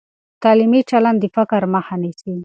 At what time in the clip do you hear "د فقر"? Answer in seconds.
1.21-1.61